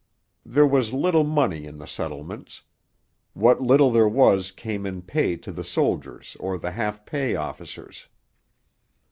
There 0.43 0.65
was 0.65 0.93
little 0.93 1.23
money 1.23 1.65
in 1.65 1.77
the 1.77 1.85
settlements. 1.85 2.63
What 3.33 3.61
little 3.61 3.91
there 3.91 4.07
was 4.09 4.49
came 4.51 4.87
in 4.87 5.03
pay 5.03 5.35
to 5.37 5.51
the 5.51 5.63
soldiers 5.63 6.35
or 6.39 6.57
the 6.57 6.71
half 6.71 7.05
pay 7.05 7.35
officers. 7.35 8.07